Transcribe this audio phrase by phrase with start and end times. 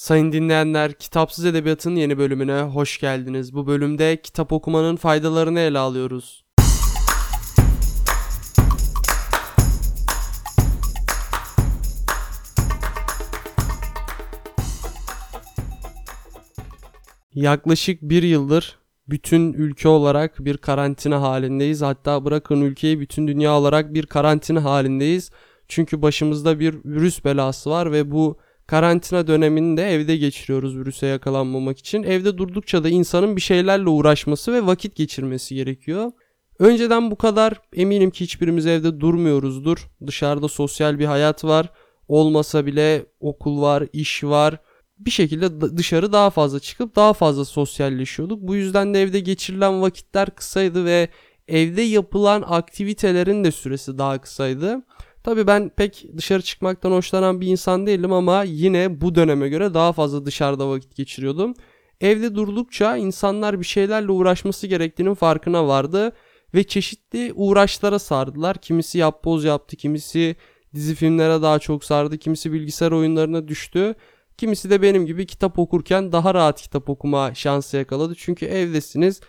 [0.00, 3.54] Sayın dinleyenler, Kitapsız Edebiyat'ın yeni bölümüne hoş geldiniz.
[3.54, 6.44] Bu bölümde kitap okumanın faydalarını ele alıyoruz.
[17.34, 18.78] Yaklaşık bir yıldır
[19.08, 21.82] bütün ülke olarak bir karantina halindeyiz.
[21.82, 25.30] Hatta bırakın ülkeyi bütün dünya olarak bir karantina halindeyiz.
[25.68, 28.38] Çünkü başımızda bir virüs belası var ve bu
[28.70, 32.02] karantina dönemini de evde geçiriyoruz virüse yakalanmamak için.
[32.02, 36.12] Evde durdukça da insanın bir şeylerle uğraşması ve vakit geçirmesi gerekiyor.
[36.58, 39.88] Önceden bu kadar eminim ki hiçbirimiz evde durmuyoruzdur.
[40.06, 41.72] Dışarıda sosyal bir hayat var.
[42.08, 44.56] Olmasa bile okul var, iş var.
[44.98, 48.40] Bir şekilde dışarı daha fazla çıkıp daha fazla sosyalleşiyorduk.
[48.42, 51.08] Bu yüzden de evde geçirilen vakitler kısaydı ve
[51.48, 54.82] evde yapılan aktivitelerin de süresi daha kısaydı.
[55.22, 59.92] Tabii ben pek dışarı çıkmaktan hoşlanan bir insan değilim ama yine bu döneme göre daha
[59.92, 61.54] fazla dışarıda vakit geçiriyordum.
[62.00, 66.12] Evde durdukça insanlar bir şeylerle uğraşması gerektiğinin farkına vardı
[66.54, 68.56] ve çeşitli uğraşlara sardılar.
[68.56, 70.36] Kimisi yapboz yaptı, kimisi
[70.74, 73.94] dizi filmlere daha çok sardı, kimisi bilgisayar oyunlarına düştü.
[74.38, 78.14] Kimisi de benim gibi kitap okurken daha rahat kitap okuma şansı yakaladı.
[78.16, 79.20] Çünkü evdesiniz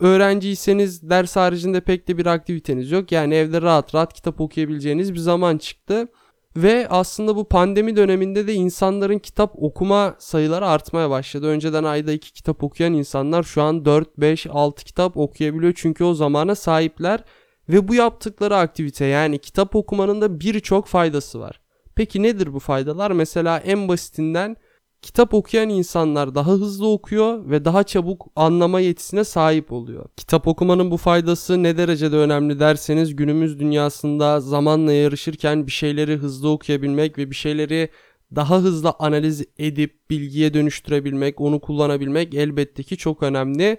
[0.00, 3.12] öğrenciyseniz ders haricinde pek de bir aktiviteniz yok.
[3.12, 6.08] Yani evde rahat rahat kitap okuyabileceğiniz bir zaman çıktı.
[6.56, 11.46] Ve aslında bu pandemi döneminde de insanların kitap okuma sayıları artmaya başladı.
[11.46, 15.72] Önceden ayda 2 kitap okuyan insanlar şu an 4, 5, 6 kitap okuyabiliyor.
[15.76, 17.24] Çünkü o zamana sahipler.
[17.68, 21.60] Ve bu yaptıkları aktivite yani kitap okumanın da birçok faydası var.
[21.94, 23.10] Peki nedir bu faydalar?
[23.10, 24.56] Mesela en basitinden
[25.02, 30.06] Kitap okuyan insanlar daha hızlı okuyor ve daha çabuk anlama yetisine sahip oluyor.
[30.16, 36.50] Kitap okumanın bu faydası ne derecede önemli derseniz günümüz dünyasında zamanla yarışırken bir şeyleri hızlı
[36.50, 37.88] okuyabilmek ve bir şeyleri
[38.36, 43.78] daha hızlı analiz edip bilgiye dönüştürebilmek, onu kullanabilmek elbette ki çok önemli.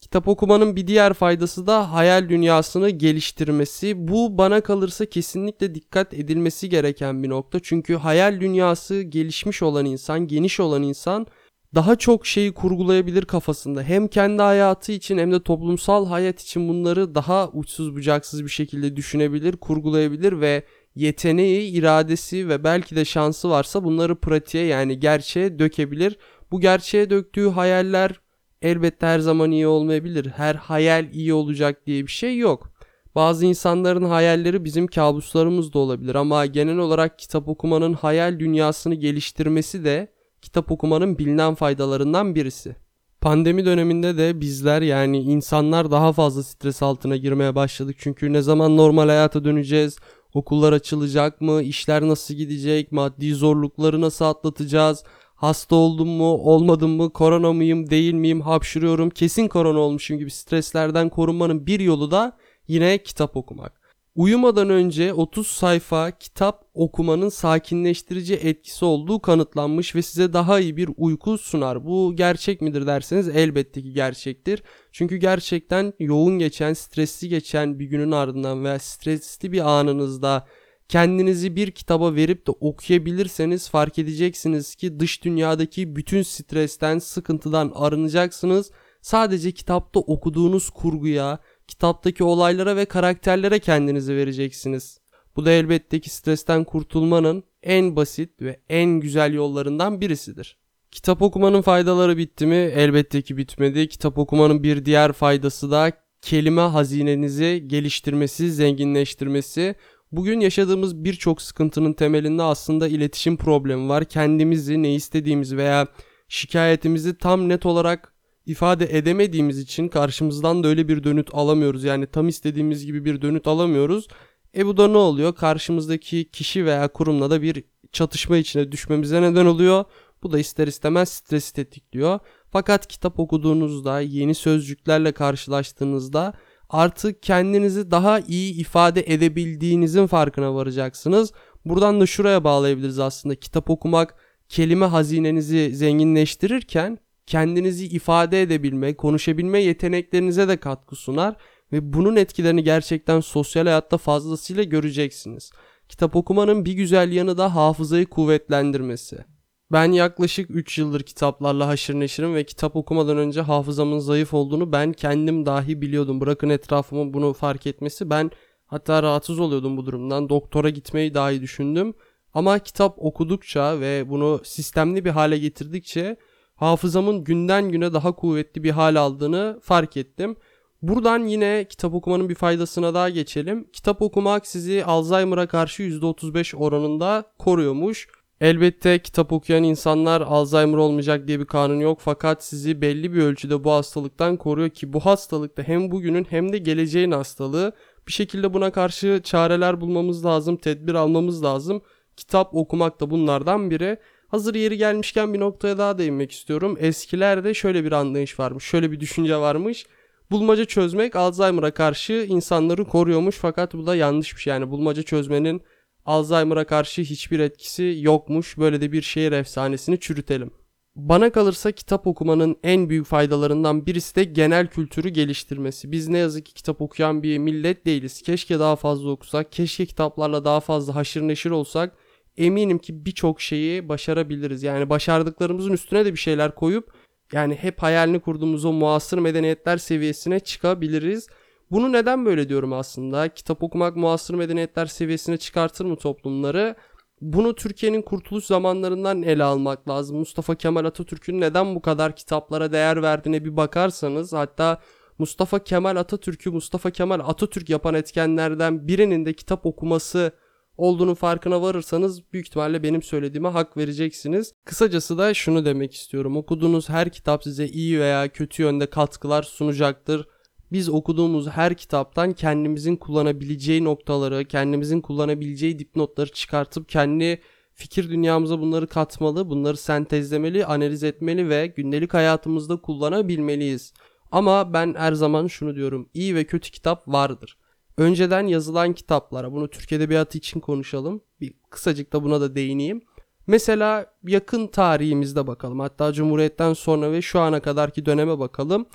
[0.00, 4.08] Kitap okumanın bir diğer faydası da hayal dünyasını geliştirmesi.
[4.08, 7.60] Bu bana kalırsa kesinlikle dikkat edilmesi gereken bir nokta.
[7.62, 11.26] Çünkü hayal dünyası gelişmiş olan insan, geniş olan insan
[11.74, 13.82] daha çok şeyi kurgulayabilir kafasında.
[13.82, 18.96] Hem kendi hayatı için hem de toplumsal hayat için bunları daha uçsuz bucaksız bir şekilde
[18.96, 26.18] düşünebilir, kurgulayabilir ve yeteneği, iradesi ve belki de şansı varsa bunları pratiğe yani gerçeğe dökebilir.
[26.50, 28.20] Bu gerçeğe döktüğü hayaller
[28.62, 30.26] elbette her zaman iyi olmayabilir.
[30.26, 32.72] Her hayal iyi olacak diye bir şey yok.
[33.14, 39.84] Bazı insanların hayalleri bizim kabuslarımız da olabilir ama genel olarak kitap okumanın hayal dünyasını geliştirmesi
[39.84, 40.12] de
[40.42, 42.76] kitap okumanın bilinen faydalarından birisi.
[43.20, 47.96] Pandemi döneminde de bizler yani insanlar daha fazla stres altına girmeye başladık.
[47.98, 49.96] Çünkü ne zaman normal hayata döneceğiz?
[50.34, 51.62] Okullar açılacak mı?
[51.62, 52.92] İşler nasıl gidecek?
[52.92, 55.04] Maddi zorlukları nasıl atlatacağız?
[55.40, 61.08] Hasta oldum mu, olmadım mı, korona mıyım, değil miyim, hapşırıyorum, kesin korona olmuşum gibi streslerden
[61.08, 62.36] korunmanın bir yolu da
[62.68, 63.80] yine kitap okumak.
[64.14, 70.90] Uyumadan önce 30 sayfa kitap okumanın sakinleştirici etkisi olduğu kanıtlanmış ve size daha iyi bir
[70.96, 71.84] uyku sunar.
[71.84, 74.62] Bu gerçek midir derseniz elbette ki gerçektir.
[74.92, 80.46] Çünkü gerçekten yoğun geçen, stresli geçen bir günün ardından veya stresli bir anınızda
[80.90, 88.70] kendinizi bir kitaba verip de okuyabilirseniz fark edeceksiniz ki dış dünyadaki bütün stresten, sıkıntıdan arınacaksınız.
[89.02, 95.00] Sadece kitapta okuduğunuz kurguya, kitaptaki olaylara ve karakterlere kendinizi vereceksiniz.
[95.36, 100.56] Bu da elbette ki stresten kurtulmanın en basit ve en güzel yollarından birisidir.
[100.90, 102.56] Kitap okumanın faydaları bitti mi?
[102.56, 103.88] Elbette ki bitmedi.
[103.88, 105.92] Kitap okumanın bir diğer faydası da
[106.22, 109.74] kelime hazinenizi geliştirmesi, zenginleştirmesi.
[110.12, 114.04] Bugün yaşadığımız birçok sıkıntının temelinde aslında iletişim problemi var.
[114.04, 115.86] Kendimizi, ne istediğimizi veya
[116.28, 118.12] şikayetimizi tam net olarak
[118.46, 121.84] ifade edemediğimiz için karşımızdan da öyle bir dönüt alamıyoruz.
[121.84, 124.08] Yani tam istediğimiz gibi bir dönüt alamıyoruz.
[124.56, 125.34] E bu da ne oluyor?
[125.34, 129.84] Karşımızdaki kişi veya kurumla da bir çatışma içine düşmemize neden oluyor.
[130.22, 132.18] Bu da ister istemez stresi tetikliyor.
[132.50, 136.34] Fakat kitap okuduğunuzda, yeni sözcüklerle karşılaştığınızda
[136.70, 141.32] artık kendinizi daha iyi ifade edebildiğinizin farkına varacaksınız.
[141.64, 143.34] Buradan da şuraya bağlayabiliriz aslında.
[143.34, 144.14] Kitap okumak
[144.48, 151.36] kelime hazinenizi zenginleştirirken kendinizi ifade edebilme, konuşabilme yeteneklerinize de katkı sunar
[151.72, 155.50] ve bunun etkilerini gerçekten sosyal hayatta fazlasıyla göreceksiniz.
[155.88, 159.24] Kitap okumanın bir güzel yanı da hafızayı kuvvetlendirmesi.
[159.72, 164.92] Ben yaklaşık 3 yıldır kitaplarla haşır neşirim ve kitap okumadan önce hafızamın zayıf olduğunu ben
[164.92, 166.20] kendim dahi biliyordum.
[166.20, 168.30] Bırakın etrafımın bunu fark etmesi ben
[168.66, 170.28] hatta rahatsız oluyordum bu durumdan.
[170.28, 171.94] Doktora gitmeyi dahi düşündüm.
[172.34, 176.16] Ama kitap okudukça ve bunu sistemli bir hale getirdikçe
[176.54, 180.36] hafızamın günden güne daha kuvvetli bir hal aldığını fark ettim.
[180.82, 183.68] Buradan yine kitap okumanın bir faydasına daha geçelim.
[183.72, 188.08] Kitap okumak sizi Alzheimer'a karşı %35 oranında koruyormuş.
[188.40, 193.64] Elbette kitap okuyan insanlar Alzheimer olmayacak diye bir kanun yok fakat sizi belli bir ölçüde
[193.64, 197.72] bu hastalıktan koruyor ki bu hastalıkta hem bugünün hem de geleceğin hastalığı.
[198.06, 201.82] Bir şekilde buna karşı çareler bulmamız lazım, tedbir almamız lazım.
[202.16, 203.98] Kitap okumak da bunlardan biri.
[204.28, 206.76] Hazır yeri gelmişken bir noktaya daha değinmek istiyorum.
[206.80, 209.86] Eskilerde şöyle bir anlayış varmış, şöyle bir düşünce varmış.
[210.30, 214.50] Bulmaca çözmek Alzheimer'a karşı insanları koruyormuş fakat bu da yanlış bir şey.
[214.50, 215.62] Yani bulmaca çözmenin
[216.04, 218.58] Alzheimer'a karşı hiçbir etkisi yokmuş.
[218.58, 220.50] Böyle de bir şehir efsanesini çürütelim.
[220.96, 225.92] Bana kalırsa kitap okumanın en büyük faydalarından birisi de genel kültürü geliştirmesi.
[225.92, 228.22] Biz ne yazık ki kitap okuyan bir millet değiliz.
[228.22, 231.96] Keşke daha fazla okusak, keşke kitaplarla daha fazla haşır neşir olsak.
[232.36, 234.62] Eminim ki birçok şeyi başarabiliriz.
[234.62, 236.92] Yani başardıklarımızın üstüne de bir şeyler koyup
[237.32, 241.28] yani hep hayalini kurduğumuz o muasır medeniyetler seviyesine çıkabiliriz.
[241.70, 243.28] Bunu neden böyle diyorum aslında?
[243.28, 246.76] Kitap okumak muasır medeniyetler seviyesine çıkartır mı toplumları?
[247.20, 250.18] Bunu Türkiye'nin kurtuluş zamanlarından ele almak lazım.
[250.18, 254.80] Mustafa Kemal Atatürk'ün neden bu kadar kitaplara değer verdiğine bir bakarsanız hatta
[255.18, 260.32] Mustafa Kemal Atatürk'ü Mustafa Kemal Atatürk yapan etkenlerden birinin de kitap okuması
[260.76, 264.52] olduğunun farkına varırsanız büyük ihtimalle benim söylediğime hak vereceksiniz.
[264.64, 266.36] Kısacası da şunu demek istiyorum.
[266.36, 270.26] Okuduğunuz her kitap size iyi veya kötü yönde katkılar sunacaktır.
[270.72, 277.40] Biz okuduğumuz her kitaptan kendimizin kullanabileceği noktaları, kendimizin kullanabileceği dipnotları çıkartıp kendi
[277.74, 283.92] fikir dünyamıza bunları katmalı, bunları sentezlemeli, analiz etmeli ve gündelik hayatımızda kullanabilmeliyiz.
[284.32, 286.08] Ama ben her zaman şunu diyorum.
[286.14, 287.56] iyi ve kötü kitap vardır
[288.00, 291.22] önceden yazılan kitaplara bunu Türk Edebiyatı için konuşalım.
[291.40, 293.02] Bir kısacık da buna da değineyim.
[293.46, 295.80] Mesela yakın tarihimizde bakalım.
[295.80, 298.86] Hatta Cumhuriyet'ten sonra ve şu ana kadarki döneme bakalım.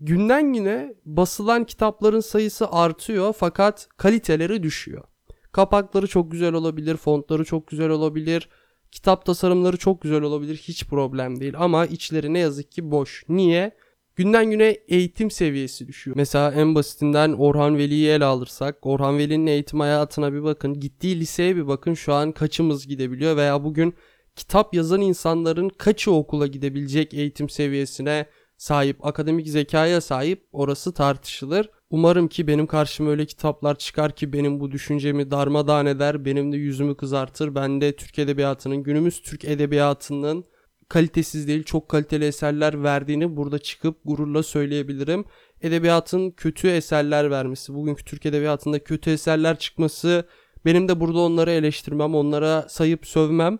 [0.00, 5.04] Günden güne basılan kitapların sayısı artıyor fakat kaliteleri düşüyor.
[5.52, 8.48] Kapakları çok güzel olabilir, fontları çok güzel olabilir,
[8.92, 13.24] kitap tasarımları çok güzel olabilir hiç problem değil ama içleri ne yazık ki boş.
[13.28, 13.72] Niye?
[14.18, 16.16] günden güne eğitim seviyesi düşüyor.
[16.16, 20.80] Mesela en basitinden Orhan Veli'yi ele alırsak Orhan Veli'nin eğitim hayatına bir bakın.
[20.80, 23.94] Gittiği liseye bir bakın şu an kaçımız gidebiliyor veya bugün
[24.36, 28.26] kitap yazan insanların kaçı okula gidebilecek eğitim seviyesine
[28.58, 31.70] sahip, akademik zekaya sahip orası tartışılır.
[31.90, 36.56] Umarım ki benim karşıma öyle kitaplar çıkar ki benim bu düşüncemi darmadağın eder, benim de
[36.56, 37.54] yüzümü kızartır.
[37.54, 40.44] Ben de Türk Edebiyatı'nın, günümüz Türk Edebiyatı'nın
[40.88, 45.24] kalitesiz değil çok kaliteli eserler verdiğini burada çıkıp gururla söyleyebilirim.
[45.62, 50.24] Edebiyatın kötü eserler vermesi, bugünkü Türk Edebiyatı'nda kötü eserler çıkması
[50.64, 53.58] benim de burada onları eleştirmem, onlara sayıp sövmem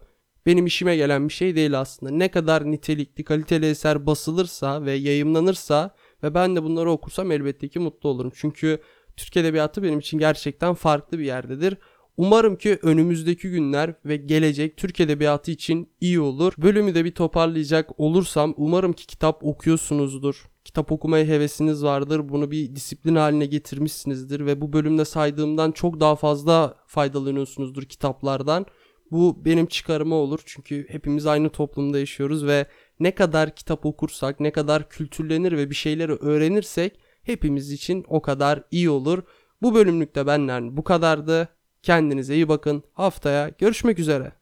[0.49, 2.13] benim işime gelen bir şey değil aslında.
[2.13, 7.79] Ne kadar nitelikli, kaliteli eser basılırsa ve yayımlanırsa ve ben de bunları okursam elbette ki
[7.79, 8.33] mutlu olurum.
[8.35, 8.79] Çünkü
[9.17, 11.77] Türk Edebiyatı benim için gerçekten farklı bir yerdedir.
[12.17, 16.53] Umarım ki önümüzdeki günler ve gelecek Türk Edebiyatı için iyi olur.
[16.59, 20.47] Bölümü de bir toparlayacak olursam umarım ki kitap okuyorsunuzdur.
[20.65, 22.29] Kitap okumaya hevesiniz vardır.
[22.29, 28.67] Bunu bir disiplin haline getirmişsinizdir ve bu bölümde saydığımdan çok daha fazla faydalanıyorsunuzdur kitaplardan.
[29.11, 32.67] Bu benim çıkarıma olur çünkü hepimiz aynı toplumda yaşıyoruz ve
[33.01, 38.63] ne kadar kitap okursak, ne kadar kültürlenir ve bir şeyleri öğrenirsek hepimiz için o kadar
[38.71, 39.23] iyi olur.
[39.63, 41.49] Bu bölümlükte benden bu kadardı.
[41.83, 42.83] Kendinize iyi bakın.
[42.93, 44.33] Haftaya görüşmek üzere.